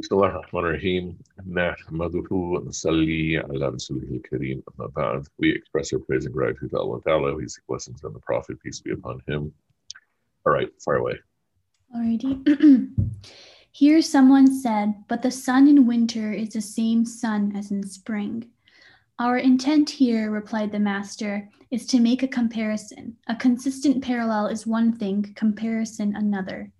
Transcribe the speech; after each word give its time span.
بسم 0.00 0.14
الله 0.14 0.28
الرحمن 0.28 0.60
الرحيم 0.60 1.18
نحمده 1.48 2.28
ونصلي 2.30 3.38
على 3.38 3.68
رسوله 3.68 4.10
الكريم 4.10 4.62
أما 4.68 4.86
بعد 4.96 5.26
We 5.38 5.48
express 5.50 5.92
our 5.92 5.98
praise 6.00 6.26
and 6.26 6.34
gratitude 6.34 6.70
to 6.70 6.78
Allah 6.78 7.00
Ta'ala 7.02 7.34
We 7.34 7.48
seek 7.48 7.66
blessings 7.66 8.04
on 8.04 8.12
the 8.12 8.20
Prophet 8.20 8.60
peace 8.62 8.80
be 8.80 8.92
upon 8.92 9.22
him 9.26 9.52
All 10.44 10.52
right, 10.52 10.68
fire 10.84 10.96
away 10.96 11.14
Alrighty. 11.96 12.90
Here 13.72 14.02
someone 14.02 14.52
said, 14.52 14.94
but 15.08 15.22
the 15.22 15.30
sun 15.30 15.66
in 15.66 15.86
winter 15.86 16.30
is 16.30 16.50
the 16.50 16.60
same 16.60 17.06
sun 17.06 17.56
as 17.56 17.70
in 17.70 17.82
spring. 17.82 18.50
Our 19.18 19.38
intent 19.38 19.88
here, 19.88 20.30
replied 20.30 20.72
the 20.72 20.78
master, 20.78 21.48
is 21.70 21.86
to 21.86 22.00
make 22.00 22.22
a 22.22 22.28
comparison. 22.28 23.16
A 23.28 23.34
consistent 23.34 24.04
parallel 24.04 24.48
is 24.48 24.66
one 24.66 24.92
thing, 24.92 25.32
comparison 25.34 26.14
another. 26.16 26.70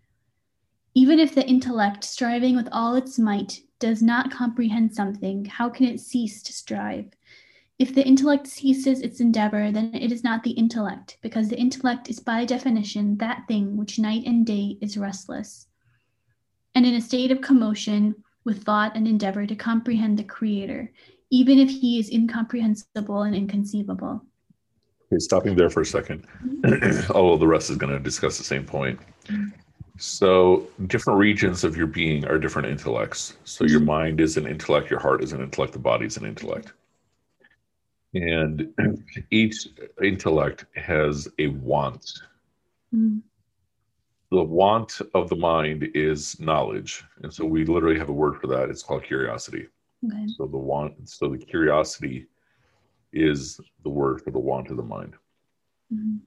Even 0.94 1.20
if 1.20 1.34
the 1.34 1.48
intellect, 1.48 2.04
striving 2.04 2.56
with 2.56 2.68
all 2.72 2.96
its 2.96 3.18
might, 3.18 3.62
does 3.80 4.02
not 4.02 4.32
comprehend 4.32 4.94
something, 4.94 5.46
how 5.46 5.70
can 5.70 5.86
it 5.86 6.00
cease 6.00 6.44
to 6.44 6.54
strive? 6.54 7.06
If 7.80 7.96
the 7.96 8.06
intellect 8.06 8.46
ceases 8.46 9.02
its 9.02 9.22
endeavor, 9.22 9.72
then 9.72 9.96
it 9.96 10.12
is 10.12 10.24
not 10.24 10.44
the 10.44 10.52
intellect, 10.52 11.18
because 11.22 11.50
the 11.50 11.58
intellect 11.58 12.10
is 12.10 12.20
by 12.20 12.46
definition 12.46 13.18
that 13.18 13.48
thing 13.48 13.78
which 13.78 13.98
night 13.98 14.24
and 14.26 14.46
day 14.46 14.78
is 14.82 14.98
restless, 14.98 15.68
and 16.76 16.86
in 16.86 16.94
a 16.94 17.02
state 17.02 17.32
of 17.32 17.42
commotion 17.42 18.14
with 18.44 18.64
thought 18.64 18.96
and 18.96 19.08
endeavor 19.08 19.48
to 19.48 19.56
comprehend 19.56 20.20
the 20.20 20.24
Creator, 20.24 20.92
even 21.32 21.58
if 21.58 21.70
he 21.70 22.00
is 22.00 22.12
incomprehensible 22.12 23.24
and 23.24 23.34
inconceivable. 23.34 24.22
Okay, 25.08 25.20
stopping 25.20 25.56
there 25.56 25.70
for 25.70 25.82
a 25.82 25.86
2nd 25.86 26.24
mm-hmm. 26.46 27.12
Although 27.14 27.38
the 27.40 27.48
rest 27.48 27.70
is 27.70 27.78
going 27.78 27.94
to 27.94 28.00
discuss 28.00 28.38
the 28.38 28.44
same 28.44 28.66
point. 28.66 29.00
Mm-hmm. 29.26 29.50
So, 29.98 30.68
different 30.88 31.20
regions 31.20 31.64
of 31.64 31.78
your 31.78 31.88
being 31.88 32.26
are 32.26 32.40
different 32.40 32.68
intellects. 32.68 33.38
So, 33.44 33.66
your 33.66 33.82
mind 33.82 34.20
is 34.20 34.38
an 34.38 34.48
intellect, 34.48 34.90
your 34.90 35.00
heart 35.00 35.24
is 35.24 35.34
an 35.34 35.42
intellect, 35.42 35.74
the 35.74 35.80
body 35.80 36.06
is 36.06 36.18
an 36.18 36.26
intellect. 36.26 36.74
And 38.14 38.74
each 39.32 39.68
intellect 40.02 40.66
has 40.76 41.28
a 41.40 41.48
want. 41.48 42.10
Mm. 42.94 43.22
The 44.32 44.44
want 44.44 45.02
of 45.14 45.30
the 45.30 45.36
mind 45.36 45.90
is 45.94 46.40
knowledge. 46.40 47.04
And 47.22 47.34
so, 47.34 47.46
we 47.46 47.66
literally 47.66 48.00
have 48.00 48.10
a 48.10 48.14
word 48.14 48.38
for 48.38 48.48
that. 48.48 48.70
It's 48.70 48.84
called 48.84 49.04
curiosity. 49.04 49.68
Okay. 50.06 50.28
So, 50.38 50.48
the 50.48 50.58
want, 50.58 51.08
so 51.10 51.28
the 51.30 51.38
curiosity 51.38 52.28
is 53.14 53.60
the 53.84 53.90
word 53.90 54.22
for 54.22 54.32
the 54.32 54.40
want 54.40 54.70
of 54.70 54.78
the 54.78 54.84
mind. 54.84 55.16
Mhm. 55.94 56.20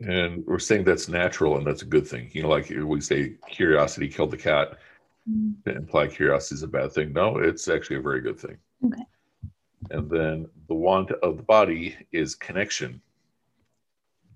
And 0.00 0.44
we're 0.46 0.58
saying 0.58 0.84
that's 0.84 1.08
natural 1.08 1.56
and 1.56 1.66
that's 1.66 1.82
a 1.82 1.86
good 1.86 2.06
thing. 2.06 2.28
You 2.32 2.42
know, 2.42 2.48
like 2.48 2.70
we 2.70 3.00
say 3.00 3.34
curiosity 3.50 4.08
killed 4.08 4.30
the 4.30 4.36
cat, 4.36 4.78
Mm. 5.30 5.62
to 5.64 5.76
imply 5.76 6.08
curiosity 6.08 6.56
is 6.56 6.64
a 6.64 6.66
bad 6.66 6.90
thing. 6.90 7.12
No, 7.12 7.38
it's 7.38 7.68
actually 7.68 7.94
a 7.94 8.02
very 8.02 8.20
good 8.20 8.40
thing. 8.40 8.56
Okay. 8.84 9.04
And 9.92 10.10
then 10.10 10.48
the 10.66 10.74
want 10.74 11.12
of 11.12 11.36
the 11.36 11.44
body 11.44 11.94
is 12.10 12.34
connection. 12.34 13.00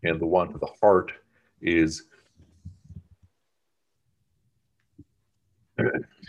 And 0.04 0.20
the 0.20 0.26
want 0.26 0.54
of 0.54 0.60
the 0.60 0.70
heart 0.80 1.10
is 1.60 2.04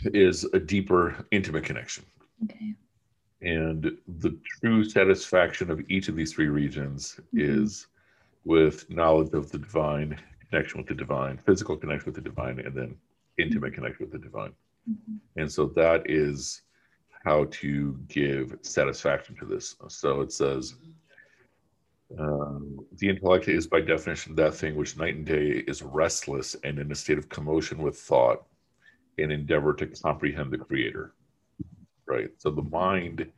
is 0.05 0.43
a 0.53 0.59
deeper 0.59 1.23
intimate 1.29 1.63
connection. 1.63 2.03
Okay. 2.45 2.73
And 3.43 3.95
the 4.19 4.39
true 4.59 4.83
satisfaction 4.83 5.69
of 5.69 5.81
each 5.87 6.07
of 6.07 6.15
these 6.15 6.33
three 6.33 6.47
regions 6.49 7.19
Mhm. 7.31 7.61
is 7.61 7.85
with 8.47 8.89
knowledge 8.89 9.33
of 9.33 9.51
the 9.51 9.57
divine, 9.57 10.17
connection 10.49 10.77
with 10.77 10.87
the 10.87 10.95
divine, 10.95 11.37
physical 11.37 11.75
connection 11.75 12.05
with 12.05 12.15
the 12.15 12.29
divine, 12.29 12.59
and 12.59 12.73
then 12.73 12.95
intimate 13.37 13.73
connection 13.73 14.05
with 14.05 14.13
the 14.13 14.25
divine. 14.25 14.53
Mhm. 14.89 15.19
And 15.35 15.51
so 15.51 15.65
that 15.75 16.09
is 16.09 16.61
how 17.25 17.45
to 17.61 17.99
give 18.07 18.57
satisfaction 18.61 19.35
to 19.35 19.45
this. 19.45 19.75
So 19.89 20.21
it 20.21 20.31
says, 20.31 20.75
um, 22.17 22.79
the 22.93 23.09
intellect 23.09 23.49
is 23.49 23.67
by 23.67 23.81
definition 23.81 24.33
that 24.35 24.53
thing 24.53 24.77
which 24.77 24.97
night 24.97 25.15
and 25.15 25.25
day 25.25 25.65
is 25.67 25.81
restless 25.81 26.55
and 26.63 26.79
in 26.79 26.89
a 26.89 26.95
state 26.95 27.17
of 27.17 27.27
commotion 27.27 27.79
with 27.79 27.99
thought 27.99 28.47
and 29.17 29.29
endeavor 29.29 29.73
to 29.73 29.87
comprehend 29.87 30.51
the 30.53 30.57
creator. 30.57 31.13
Right. 32.05 32.29
So 32.37 32.49
the 32.49 32.61
mind 32.61 33.29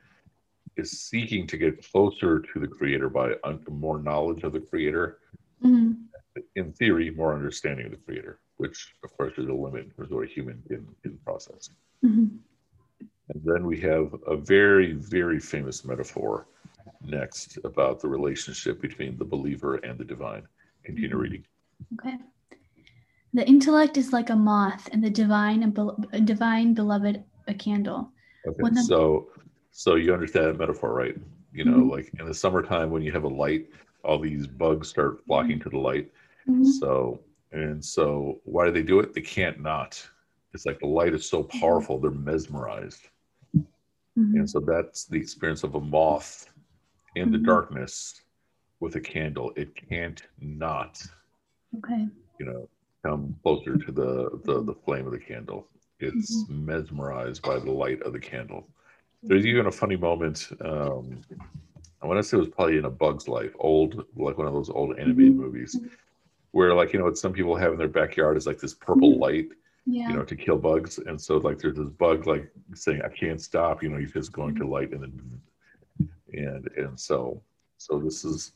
is 0.79 0.91
seeking 1.09 1.45
to 1.47 1.57
get 1.57 1.83
closer 1.91 2.39
to 2.39 2.59
the 2.59 2.67
creator 2.67 3.09
by 3.09 3.35
un- 3.43 3.63
more 3.69 4.01
knowledge 4.01 4.43
of 4.43 4.53
the 4.53 4.59
creator 4.59 5.19
Mhm. 5.63 5.97
in 6.55 6.71
theory, 6.73 7.09
more 7.11 7.33
understanding 7.33 7.85
of 7.87 7.91
the 7.91 7.97
creator, 7.97 8.39
which 8.57 8.95
of 9.03 9.15
course 9.17 9.33
is 9.37 9.47
a 9.47 9.53
limit 9.53 9.91
for 9.95 10.03
of 10.03 10.11
a 10.23 10.25
human 10.25 10.63
in, 10.69 10.87
can 11.03 11.17
process. 11.25 11.69
Mhm. 12.03 12.39
And 13.29 13.41
then 13.43 13.65
we 13.65 13.79
have 13.81 14.07
a 14.25 14.35
very, 14.37 14.93
very 14.93 15.39
famous 15.39 15.85
metaphor 15.85 16.47
next 17.05 17.57
about 17.63 17.99
the 17.99 18.07
relationship 18.07 18.81
between 18.81 19.17
the 19.17 19.25
believer 19.25 19.75
and 19.87 19.99
the 19.99 20.05
divine. 20.05 20.43
Continue 20.83 21.17
reading. 21.17 21.43
Okay. 21.93 22.17
The 23.33 23.47
intellect 23.47 23.97
is 23.97 24.11
like 24.11 24.29
a 24.31 24.35
moth, 24.35 24.89
and 24.91 25.03
the 25.03 25.09
divine 25.11 25.61
and 25.61 25.73
bel- 25.73 26.03
divine 26.23 26.73
beloved 26.73 27.23
a 27.47 27.53
candle. 27.53 28.11
Okay. 28.47 28.57
The- 28.63 28.83
so, 28.83 29.29
so 29.79 29.95
you 29.95 30.13
understand 30.13 30.45
that 30.47 30.57
metaphor, 30.57 30.93
right? 30.93 31.15
You 31.53 31.63
know, 31.63 31.77
Mhm. 31.77 31.89
like 31.89 32.11
in 32.19 32.25
the 32.25 32.33
summertime 32.33 32.89
when 32.89 33.01
you 33.01 33.13
have 33.13 33.23
a 33.23 33.29
light, 33.29 33.69
all 34.03 34.19
these 34.19 34.45
bugs 34.45 34.89
start 34.89 35.23
flocking 35.25 35.57
to 35.61 35.69
the 35.69 35.77
light. 35.77 36.11
Mhm. 36.49 36.65
So, 36.65 37.21
and 37.53 37.83
so 37.83 38.41
why 38.43 38.65
do 38.65 38.71
they 38.73 38.83
do 38.83 38.99
it? 38.99 39.13
They 39.13 39.21
can't 39.21 39.61
not. 39.61 40.05
It's 40.53 40.65
like 40.65 40.79
the 40.79 40.87
light 40.87 41.13
is 41.13 41.25
so 41.29 41.43
powerful, 41.43 41.97
they're 41.97 42.11
mesmerized. 42.11 43.07
And 44.15 44.49
so 44.49 44.59
that's 44.59 45.05
the 45.05 45.17
experience 45.17 45.63
of 45.63 45.75
a 45.75 45.79
moth 45.79 46.49
in 47.15 47.31
the 47.31 47.37
Mhm. 47.37 47.45
darkness 47.45 48.21
with 48.81 48.95
a 48.97 48.99
candle. 49.01 49.53
It 49.55 49.73
can't 49.75 50.21
not, 50.41 51.01
Okay. 51.77 52.09
you 52.37 52.45
know, 52.45 52.67
come 53.05 53.33
closer 53.43 53.77
to 53.77 53.91
the 53.93 54.41
the, 54.43 54.61
the 54.61 54.75
flame 54.83 55.05
of 55.05 55.13
the 55.13 55.19
candle. 55.19 55.69
It's 56.01 56.49
mesmerized 56.49 57.43
by 57.43 57.59
the 57.59 57.71
light 57.71 58.01
of 58.01 58.11
the 58.11 58.19
candle. 58.19 58.67
There's 59.23 59.45
even 59.45 59.65
a 59.65 59.71
funny 59.71 59.97
moment. 59.97 60.47
Um, 60.61 61.19
I 62.01 62.07
want 62.07 62.17
to 62.17 62.23
say 62.23 62.37
it 62.37 62.41
was 62.41 62.49
probably 62.49 62.77
in 62.77 62.85
A 62.85 62.89
Bug's 62.89 63.27
Life, 63.27 63.51
old, 63.59 64.05
like 64.15 64.37
one 64.37 64.47
of 64.47 64.53
those 64.53 64.69
old 64.69 64.97
animated 64.97 65.33
Mhm. 65.33 65.37
movies, 65.37 65.77
where 66.51 66.73
like 66.73 66.93
you 66.93 66.99
know 66.99 67.05
what 67.05 67.17
some 67.17 67.33
people 67.33 67.55
have 67.55 67.73
in 67.73 67.77
their 67.77 67.89
backyard 67.89 68.37
is 68.37 68.47
like 68.47 68.59
this 68.59 68.73
purple 68.73 69.13
Mhm. 69.15 69.19
light, 69.19 69.49
Yeah. 69.85 70.09
you 70.09 70.15
know, 70.15 70.23
to 70.23 70.35
kill 70.35 70.57
bugs. 70.57 70.97
And 70.99 71.19
so 71.19 71.37
like 71.37 71.57
there's 71.59 71.75
this 71.77 71.89
bug 71.89 72.25
like 72.27 72.49
saying, 72.73 73.01
I 73.01 73.09
can't 73.09 73.41
stop, 73.41 73.83
you 73.83 73.89
know, 73.89 73.97
he's 73.97 74.13
just 74.13 74.31
going 74.31 74.55
to 74.55 74.65
light 74.67 74.91
and 74.93 75.03
then 75.03 75.41
and 76.33 76.67
and 76.77 76.97
so 76.99 77.41
so 77.77 77.97
this 77.99 78.23
is 78.23 78.53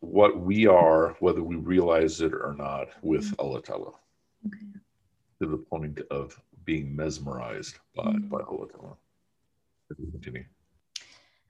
what 0.00 0.38
we 0.40 0.66
are, 0.66 1.16
whether 1.20 1.42
we 1.42 1.56
realize 1.56 2.20
it 2.20 2.32
or 2.34 2.54
not, 2.56 2.88
with 3.02 3.34
Allah 3.38 3.62
Ta'ala, 3.62 3.92
okay. 4.46 4.66
to 5.40 5.46
the 5.46 5.56
point 5.58 6.00
of 6.10 6.40
being 6.64 6.94
mesmerized 6.94 7.78
by, 7.94 8.12
by 8.12 8.40
Allah 8.40 8.68
Ta'ala. 8.68 8.96
Continue. 9.96 10.44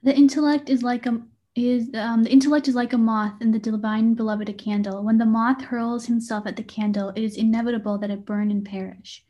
The 0.03 0.14
intellect 0.14 0.69
is 0.69 0.82
like 0.82 1.06
a 1.06 1.20
is 1.54 1.91
um, 1.94 2.22
the 2.22 2.30
intellect 2.30 2.66
is 2.66 2.75
like 2.75 2.92
a 2.92 2.98
moth, 2.98 3.34
and 3.41 3.54
the 3.54 3.58
divine 3.58 4.14
beloved 4.14 4.48
a 4.48 4.53
candle. 4.53 5.03
When 5.03 5.19
the 5.19 5.26
moth 5.26 5.62
hurls 5.62 6.06
himself 6.06 6.47
at 6.47 6.56
the 6.56 6.62
candle, 6.62 7.10
it 7.10 7.22
is 7.22 7.36
inevitable 7.36 7.98
that 7.98 8.10
it 8.10 8.25
burn 8.25 8.50
and 8.50 8.64
perish. 8.64 9.25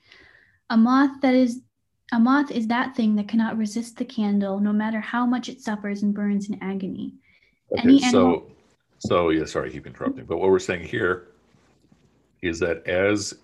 A 0.71 0.77
moth 0.77 1.21
that 1.21 1.35
is 1.35 1.63
a 2.13 2.21
moth 2.21 2.51
is 2.51 2.67
that 2.69 2.95
thing 2.95 3.17
that 3.17 3.29
cannot 3.29 3.59
resist 3.59 3.97
the 3.97 4.05
candle, 4.05 4.61
no 4.61 4.73
matter 4.73 5.01
how 5.01 5.27
much 5.27 5.49
it 5.49 5.61
suffers 5.61 6.03
and 6.03 6.15
burns 6.15 6.49
in 6.49 6.63
agony. 6.63 7.15
Okay, 7.73 7.83
Any 7.83 7.99
so 8.01 8.07
animal- 8.07 8.51
so 8.99 9.31
yeah, 9.31 9.45
sorry, 9.45 9.71
I 9.71 9.73
keep 9.73 9.87
interrupting. 9.87 10.27
But 10.27 10.39
what 10.39 10.51
we're 10.51 10.59
saying 10.61 10.85
here 10.85 11.29
is 12.41 12.59
that 12.61 12.87
as 12.87 13.35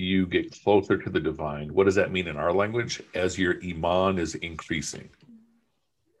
you 0.00 0.26
get 0.26 0.50
closer 0.62 0.96
to 0.96 1.10
the 1.10 1.20
divine, 1.20 1.72
what 1.74 1.84
does 1.84 1.94
that 1.94 2.10
mean 2.10 2.26
in 2.28 2.36
our 2.36 2.52
language? 2.52 3.02
As 3.14 3.38
your 3.38 3.56
iman 3.64 4.18
is 4.18 4.34
increasing. 4.36 5.08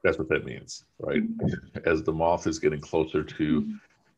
That's 0.04 0.18
what 0.18 0.28
that 0.28 0.44
means, 0.44 0.84
right? 0.98 1.22
As 1.84 2.02
the 2.02 2.12
moth 2.12 2.46
is 2.46 2.58
getting 2.58 2.80
closer 2.80 3.22
to, 3.22 3.60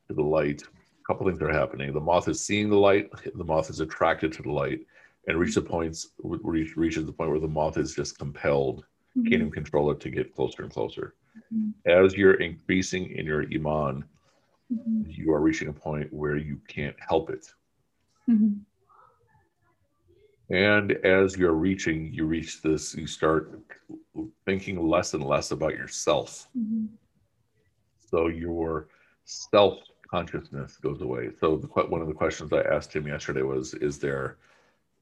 to 0.08 0.14
the 0.14 0.22
light, 0.22 0.62
a 0.62 1.04
couple 1.06 1.26
things 1.26 1.42
are 1.42 1.52
happening. 1.52 1.92
The 1.92 2.00
moth 2.00 2.28
is 2.28 2.44
seeing 2.44 2.70
the 2.70 2.76
light, 2.76 3.10
the 3.34 3.44
moth 3.44 3.70
is 3.70 3.80
attracted 3.80 4.32
to 4.34 4.42
the 4.42 4.50
light, 4.50 4.80
and 5.26 5.38
reach 5.38 5.54
the 5.54 5.62
points 5.62 6.08
reach, 6.22 6.76
reaches 6.76 7.06
the 7.06 7.12
point 7.12 7.30
where 7.30 7.40
the 7.40 7.48
moth 7.48 7.78
is 7.78 7.94
just 7.94 8.18
compelled, 8.18 8.84
Mhm. 9.16 9.24
can't 9.24 9.40
even 9.42 9.50
control 9.50 9.90
it 9.90 10.00
to 10.00 10.10
get 10.10 10.34
closer 10.34 10.62
and 10.62 10.72
closer. 10.72 11.14
Mhm. 11.52 11.72
As 11.84 12.16
you're 12.16 12.34
increasing 12.34 13.10
in 13.10 13.26
your 13.26 13.44
iman, 13.52 14.04
you 15.06 15.32
are 15.32 15.40
reaching 15.40 15.68
a 15.68 15.72
point 15.72 16.12
where 16.12 16.36
you 16.36 16.60
can't 16.68 16.96
help 17.00 17.30
it. 17.30 17.52
And 20.50 20.92
as 21.04 21.36
you're 21.36 21.52
reaching, 21.54 22.12
you 22.12 22.26
reach 22.26 22.62
this, 22.62 22.94
you 22.94 23.06
start 23.06 23.58
thinking 24.44 24.86
less 24.86 25.14
and 25.14 25.24
less 25.24 25.50
about 25.50 25.72
yourself. 25.74 26.48
Mhm. 26.56 26.88
So 27.98 28.26
your 28.28 28.88
self 29.24 29.78
consciousness 30.10 30.76
goes 30.76 31.00
away. 31.00 31.30
So 31.40 31.56
the, 31.56 31.66
one 31.68 32.02
of 32.02 32.08
the 32.08 32.14
questions 32.14 32.52
I 32.52 32.60
asked 32.62 32.94
him 32.94 33.06
yesterday 33.06 33.42
was: 33.42 33.74
Is 33.74 33.98
there 33.98 34.36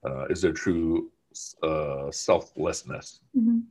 uh, 0.05 0.27
is 0.27 0.41
there 0.41 0.53
true 0.53 1.11
uh, 1.63 2.11
selflessness. 2.11 3.21
Mhm. 3.37 3.63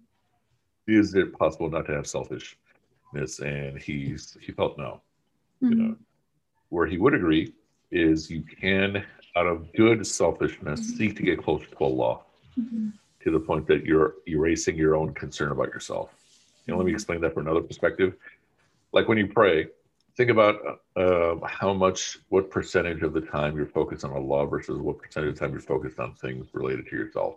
Is 0.87 1.13
it 1.15 1.33
possible 1.33 1.69
not 1.69 1.85
to 1.87 1.93
have 1.93 2.07
selfishness? 2.07 3.39
And 3.39 3.77
he's 3.77 4.37
he 4.41 4.51
felt 4.51 4.77
no. 4.77 5.01
You 5.61 5.75
know, 5.75 5.97
where 6.69 6.87
he 6.87 6.97
would 6.97 7.13
agree 7.13 7.53
is 7.91 8.29
you 8.31 8.43
can, 8.43 9.05
out 9.39 9.47
of 9.47 9.71
good 9.73 10.05
selfishness, 10.05 10.81
Mhm. 10.81 10.97
seek 10.97 11.15
to 11.15 11.23
get 11.23 11.41
closer 11.41 11.65
to 11.67 11.77
Allah 11.79 12.19
Mhm. 12.57 12.93
to 13.21 13.31
the 13.31 13.39
point 13.39 13.67
that 13.67 13.85
you're 13.85 14.15
erasing 14.27 14.75
your 14.75 14.95
own 14.95 15.13
concern 15.13 15.51
about 15.51 15.69
yourself. 15.69 16.13
And 16.67 16.77
let 16.77 16.85
me 16.85 16.91
explain 16.91 17.21
that 17.21 17.33
from 17.33 17.47
another 17.47 17.61
perspective. 17.61 18.15
Like 18.91 19.07
when 19.07 19.17
you 19.17 19.27
pray, 19.27 19.69
think 20.17 20.29
about 20.29 20.81
uh, 20.95 21.37
how 21.45 21.73
much, 21.73 22.19
what 22.27 22.51
percentage 22.51 23.01
of 23.03 23.13
the 23.13 23.21
time 23.21 23.55
you're 23.55 23.65
focused 23.65 24.03
on 24.03 24.11
Allah 24.11 24.45
versus 24.45 24.77
what 24.77 24.97
percentage 24.97 25.29
of 25.29 25.35
the 25.35 25.39
time 25.39 25.51
you're 25.51 25.61
focused 25.61 25.97
on 25.99 26.13
things 26.15 26.53
related 26.53 26.87
to 26.87 26.95
yourself. 26.97 27.35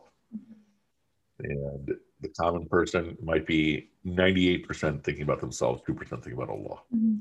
And 1.39 1.97
the 2.21 2.29
common 2.41 2.69
person 2.69 3.17
might 3.23 3.47
be 3.47 3.91
98% 4.05 5.05
thinking 5.05 5.23
about 5.23 5.41
themselves, 5.41 5.81
2% 5.87 6.23
thinking 6.25 6.43
about 6.43 6.51
Allah. 6.51 6.83
Mhm. 6.93 7.21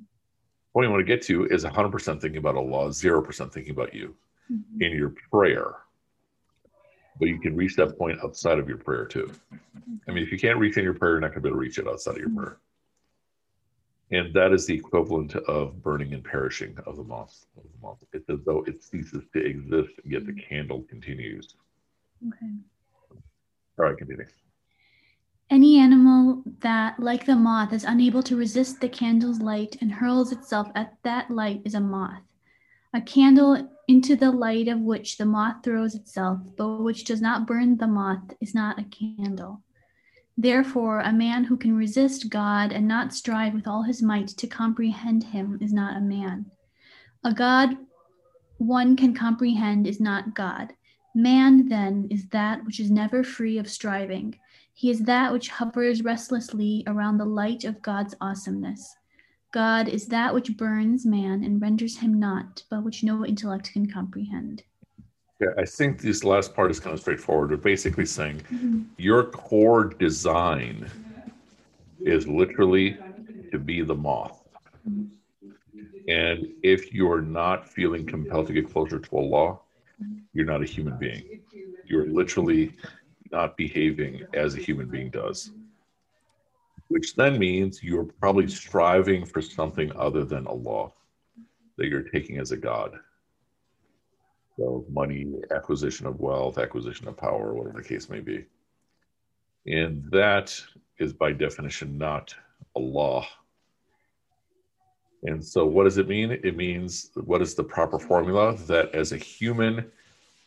What 0.71 0.83
you 0.83 0.89
want 0.89 1.01
to 1.01 1.05
get 1.05 1.21
to 1.23 1.45
is 1.45 1.63
100% 1.63 2.21
thinking 2.21 2.39
about 2.39 2.55
Allah, 2.55 2.91
0% 2.91 3.53
thinking 3.53 3.73
about 3.73 3.93
you 3.93 4.15
In 4.79 4.91
your 4.91 5.13
prayer. 5.31 5.75
But 7.19 7.29
you 7.29 7.39
can 7.39 7.55
reach 7.55 7.75
that 7.75 7.97
point 7.97 8.19
outside 8.23 8.59
of 8.59 8.67
your 8.67 8.77
prayer 8.77 9.05
too. 9.05 9.31
I 10.07 10.11
mean, 10.11 10.23
if 10.23 10.31
you 10.31 10.39
can't 10.39 10.59
reach 10.59 10.77
in 10.77 10.83
your 10.83 10.93
prayer, 10.93 11.13
you're 11.13 11.21
not 11.21 11.29
going 11.29 11.35
to 11.35 11.41
be 11.41 11.49
able 11.49 11.57
to 11.57 11.61
reach 11.61 11.77
it 11.77 11.87
outside 11.87 12.15
of 12.15 12.21
your 12.21 12.29
prayer. 12.29 12.57
And 14.11 14.33
that 14.33 14.51
is 14.51 14.65
the 14.65 14.73
equivalent 14.73 15.35
of 15.35 15.81
burning 15.81 16.13
and 16.13 16.23
perishing 16.23 16.75
of 16.85 16.97
the 16.97 17.03
moth. 17.03 17.45
Of 17.55 17.63
the 17.63 17.69
moth. 17.81 18.03
It's 18.11 18.29
as 18.29 18.39
though 18.45 18.63
it 18.67 18.83
ceases 18.83 19.23
to 19.33 19.39
exist, 19.39 19.93
yet 20.03 20.25
the 20.25 20.33
mm-hmm. 20.33 20.49
candle 20.49 20.83
continues. 20.89 21.55
Okay. 22.27 22.51
All 23.79 23.85
right, 23.85 23.97
continue. 23.97 24.25
Any 25.49 25.79
animal 25.79 26.43
that, 26.59 26.99
like 26.99 27.25
the 27.25 27.35
moth, 27.35 27.73
is 27.73 27.83
unable 27.83 28.23
to 28.23 28.37
resist 28.37 28.79
the 28.79 28.89
candle's 28.89 29.39
light 29.39 29.77
and 29.81 29.91
hurls 29.91 30.31
itself 30.31 30.69
at 30.75 30.97
that 31.03 31.29
light 31.31 31.61
is 31.65 31.73
a 31.73 31.79
moth. 31.79 32.21
A 32.93 33.01
candle 33.01 33.69
into 33.91 34.15
the 34.15 34.31
light 34.31 34.69
of 34.69 34.79
which 34.79 35.17
the 35.17 35.25
moth 35.25 35.57
throws 35.65 35.95
itself, 35.95 36.39
but 36.55 36.77
which 36.77 37.03
does 37.03 37.19
not 37.19 37.45
burn 37.45 37.75
the 37.75 37.85
moth, 37.85 38.33
is 38.39 38.55
not 38.55 38.79
a 38.79 38.85
candle. 38.85 39.61
Therefore, 40.37 41.01
a 41.01 41.11
man 41.11 41.43
who 41.43 41.57
can 41.57 41.75
resist 41.75 42.29
God 42.29 42.71
and 42.71 42.87
not 42.87 43.13
strive 43.13 43.53
with 43.53 43.67
all 43.67 43.83
his 43.83 44.01
might 44.01 44.29
to 44.29 44.47
comprehend 44.47 45.25
him 45.25 45.57
is 45.59 45.73
not 45.73 45.97
a 45.97 45.99
man. 45.99 46.45
A 47.25 47.33
God 47.33 47.75
one 48.59 48.95
can 48.95 49.13
comprehend 49.13 49.85
is 49.85 49.99
not 49.99 50.35
God. 50.35 50.71
Man, 51.13 51.67
then, 51.67 52.07
is 52.09 52.29
that 52.29 52.63
which 52.63 52.79
is 52.79 52.89
never 52.89 53.25
free 53.25 53.57
of 53.57 53.69
striving. 53.69 54.39
He 54.73 54.89
is 54.89 55.01
that 55.01 55.33
which 55.33 55.49
hovers 55.49 56.01
restlessly 56.01 56.85
around 56.87 57.17
the 57.17 57.25
light 57.25 57.65
of 57.65 57.81
God's 57.81 58.15
awesomeness. 58.21 58.95
God 59.51 59.89
is 59.89 60.07
that 60.07 60.33
which 60.33 60.55
burns 60.55 61.05
man 61.05 61.43
and 61.43 61.61
renders 61.61 61.97
him 61.97 62.19
not, 62.19 62.63
but 62.69 62.83
which 62.83 63.03
no 63.03 63.25
intellect 63.25 63.73
can 63.73 63.89
comprehend. 63.91 64.63
Yeah, 65.41 65.49
I 65.57 65.65
think 65.65 66.01
this 66.01 66.23
last 66.23 66.55
part 66.55 66.71
is 66.71 66.79
kind 66.79 66.93
of 66.93 66.99
straightforward. 66.99 67.49
We're 67.49 67.57
basically 67.57 68.05
saying 68.05 68.41
mm-hmm. 68.51 68.83
your 68.97 69.23
core 69.25 69.85
design 69.85 70.89
is 71.99 72.27
literally 72.27 72.97
to 73.51 73.59
be 73.59 73.81
the 73.81 73.95
moth. 73.95 74.43
And 76.07 76.47
if 76.63 76.93
you're 76.93 77.21
not 77.21 77.67
feeling 77.67 78.05
compelled 78.05 78.47
to 78.47 78.53
get 78.53 78.71
closer 78.71 78.99
to 78.99 79.17
Allah, 79.17 79.57
you're 80.33 80.45
not 80.45 80.61
a 80.61 80.65
human 80.65 80.97
being. 80.97 81.41
You're 81.85 82.07
literally 82.07 82.73
not 83.31 83.57
behaving 83.57 84.23
as 84.33 84.55
a 84.55 84.59
human 84.59 84.87
being 84.87 85.09
does, 85.09 85.51
which 86.91 87.15
then 87.15 87.39
means 87.39 87.81
you're 87.81 88.03
probably 88.03 88.47
striving 88.49 89.25
for 89.25 89.41
something 89.41 89.91
other 89.95 90.25
than 90.25 90.45
Allah 90.45 90.91
that 91.77 91.87
you're 91.87 92.09
taking 92.09 92.37
as 92.37 92.51
a 92.51 92.57
God. 92.57 92.99
So, 94.57 94.85
money, 94.91 95.25
acquisition 95.55 96.05
of 96.05 96.19
wealth, 96.19 96.57
acquisition 96.57 97.07
of 97.07 97.15
power, 97.15 97.53
whatever 97.53 97.81
the 97.81 97.87
case 97.87 98.09
may 98.09 98.19
be. 98.19 98.45
And 99.65 100.03
that 100.11 100.53
is 100.99 101.13
by 101.13 101.31
definition 101.31 101.97
not 101.97 102.35
Allah. 102.75 103.25
And 105.23 105.43
so, 105.43 105.65
what 105.65 105.85
does 105.85 105.97
it 105.97 106.09
mean? 106.09 106.31
It 106.31 106.57
means 106.57 107.11
what 107.15 107.41
is 107.41 107.55
the 107.55 107.63
proper 107.63 107.99
formula? 107.99 108.57
That 108.67 108.93
as 108.93 109.13
a 109.13 109.17
human, 109.17 109.89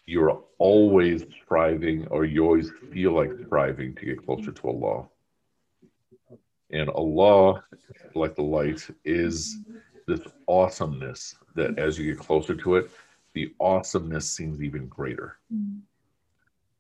you're 0.05 0.43
always 0.58 1.25
striving, 1.43 2.06
or 2.08 2.26
you 2.26 2.44
always 2.44 2.70
feel 2.93 3.12
like 3.12 3.31
striving 3.47 3.94
to 3.94 4.05
get 4.05 4.26
closer 4.26 4.52
to 4.52 4.69
Allah. 4.69 5.08
And 6.75 6.91
Allah, 6.91 7.62
like 8.15 8.35
the 8.35 8.43
light, 8.43 8.87
is 9.05 9.59
this 10.09 10.21
awesomeness 10.49 11.37
that 11.55 11.79
as 11.79 11.97
you 11.99 12.12
get 12.12 12.19
closer 12.19 12.55
to 12.56 12.75
it, 12.75 12.91
the 13.32 13.55
awesomeness 13.61 14.29
seems 14.29 14.61
even 14.61 14.88
greater. 14.88 15.37
Mm. 15.55 15.81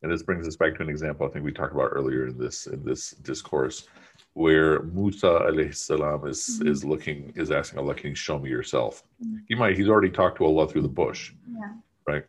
And 0.02 0.12
this 0.12 0.22
brings 0.22 0.46
us 0.46 0.56
back 0.56 0.74
to 0.76 0.82
an 0.82 0.90
example 0.90 1.26
I 1.26 1.30
think 1.30 1.44
we 1.44 1.52
talked 1.52 1.72
about 1.72 1.90
earlier 1.92 2.26
in 2.26 2.36
this 2.36 2.66
in 2.66 2.84
this 2.84 3.12
discourse, 3.12 3.88
where 4.34 4.82
Musa 4.82 5.26
alayhi 5.48 5.74
salam 5.74 6.26
is 6.26 6.60
Mhm. 6.60 6.68
is 6.68 6.84
looking 6.84 7.32
is 7.36 7.50
asking 7.50 7.78
Allah, 7.78 7.94
"Can 7.94 8.10
you 8.10 8.16
show 8.16 8.38
me 8.38 8.50
yourself?" 8.50 9.02
Mhm. 9.24 9.44
He 9.48 9.54
might 9.54 9.76
he's 9.78 9.88
already 9.88 10.10
talked 10.10 10.36
to 10.38 10.44
Allah 10.44 10.68
through 10.68 10.82
the 10.82 10.88
bush, 11.02 11.32
Yeah. 11.48 11.72
right? 12.06 12.26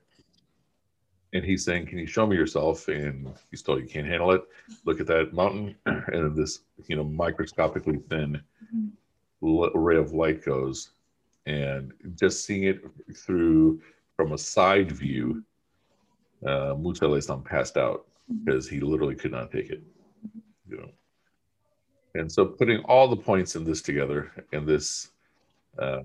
And 1.35 1.43
he's 1.43 1.65
saying, 1.65 1.87
"Can 1.87 1.97
you 1.99 2.07
show 2.07 2.25
me 2.25 2.37
yourself?" 2.37 2.87
And 2.87 3.33
he's 3.51 3.61
told 3.61 3.81
you 3.81 3.87
can't 3.89 4.07
handle 4.07 4.31
it. 4.31 4.43
Look 4.85 5.01
at 5.01 5.07
that 5.07 5.33
mountain, 5.33 5.75
and 5.85 6.33
this 6.33 6.61
you 6.87 6.95
know 6.95 7.03
microscopically 7.03 7.97
thin 8.09 8.41
Mhm. 8.73 9.71
ray 9.75 9.97
of 9.97 10.13
light 10.13 10.43
goes, 10.45 10.91
and 11.45 11.91
just 12.15 12.45
seeing 12.45 12.63
it 12.63 12.79
through 13.13 13.81
from 14.15 14.31
a 14.31 14.37
side 14.37 14.91
view, 14.93 15.43
uh, 16.47 16.73
salam 16.93 17.43
passed 17.43 17.75
out 17.75 18.07
Mhm. 18.31 18.45
because 18.45 18.69
he 18.69 18.79
literally 18.79 19.15
could 19.15 19.31
not 19.31 19.51
take 19.51 19.69
it. 19.69 19.83
You 20.69 20.77
know. 20.77 20.91
And 22.13 22.31
so 22.31 22.45
putting 22.45 22.79
all 22.85 23.09
the 23.09 23.17
points 23.17 23.57
in 23.57 23.65
this 23.65 23.81
together, 23.81 24.31
and 24.53 24.65
this, 24.65 25.11
uh, 25.77 26.01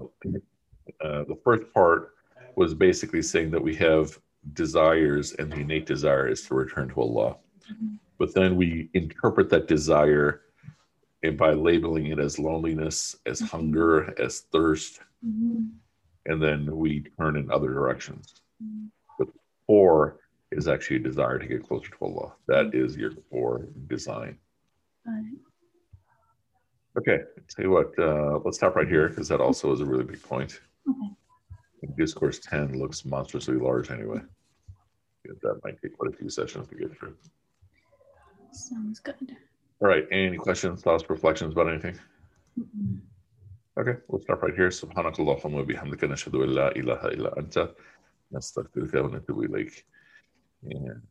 uh, 1.00 1.22
the 1.24 1.38
first 1.44 1.72
part 1.72 2.16
was 2.56 2.74
basically 2.74 3.22
saying 3.22 3.52
that 3.52 3.62
we 3.62 3.76
have 3.76 4.20
desires, 4.52 5.32
and 5.32 5.52
the 5.52 5.56
innate 5.60 5.86
desire 5.86 6.28
is 6.28 6.42
to 6.46 6.54
return 6.54 6.88
to 6.88 7.00
Allah. 7.00 7.36
Mhm. 7.70 7.98
But 8.18 8.34
then 8.34 8.56
we 8.56 8.90
interpret 8.94 9.48
that 9.50 9.68
desire 9.68 10.42
and 11.22 11.36
by 11.36 11.52
labeling 11.52 12.06
it 12.06 12.18
as 12.18 12.38
loneliness, 12.38 13.14
as 13.26 13.42
Mhm. 13.42 13.48
hunger, 13.50 14.20
as 14.20 14.40
thirst, 14.40 15.00
Mhm. 15.24 15.72
and 16.26 16.42
then 16.42 16.76
we 16.76 17.02
turn 17.18 17.36
in 17.36 17.50
other 17.50 17.68
directions. 17.68 18.40
Mhm. 18.62 18.90
But 19.18 19.28
core 19.66 20.20
is 20.50 20.66
actually 20.66 20.96
a 20.96 21.00
desire 21.00 21.38
to 21.38 21.46
get 21.46 21.62
closer 21.62 21.90
to 21.90 22.04
Allah. 22.04 22.34
That 22.46 22.74
is 22.74 22.96
your 22.96 23.12
core 23.30 23.68
design. 23.86 24.38
Okay, 26.98 27.22
tell 27.48 27.64
you 27.64 27.70
what, 27.70 27.96
uh, 27.98 28.40
let's 28.44 28.56
stop 28.56 28.74
right 28.74 28.88
here 28.88 29.08
because 29.08 29.28
that 29.28 29.40
also 29.40 29.72
is 29.72 29.80
a 29.80 29.86
really 29.86 30.04
big 30.04 30.22
point. 30.22 30.60
Okay. 30.88 31.16
Discourse 31.97 32.39
10 32.39 32.79
looks 32.79 33.05
monstrously 33.05 33.55
large 33.55 33.91
anyway. 33.91 34.21
Yeah, 35.25 35.33
That 35.43 35.59
might 35.63 35.79
take 35.81 35.97
quite 35.97 36.13
a 36.13 36.17
few 36.17 36.29
sessions 36.29 36.67
to 36.69 36.75
get 36.75 36.97
through. 36.97 37.15
Sounds 38.51 38.99
good. 38.99 39.35
All 39.81 39.87
right, 39.89 40.05
any 40.11 40.37
questions, 40.37 40.81
thoughts, 40.81 41.03
reflections 41.09 41.53
about 41.53 41.69
anything? 41.69 41.99
Mm-mm. 42.59 42.99
Okay, 43.77 43.99
we'll 44.07 44.21
stop 44.21 44.41
right 44.41 44.55
here. 44.55 44.69
سبحانك 44.69 45.19
اللهم 45.19 45.53
وبحمدك 45.53 46.03
نشهد 46.03 46.35
أن 46.35 46.49
لا 46.49 46.75
إله 46.75 47.05
إلا 47.05 47.39
أنت 47.39 47.75
نستغفرك 48.31 48.93
ونتوب 48.93 49.43
إليك. 49.43 49.85
And 50.63 51.01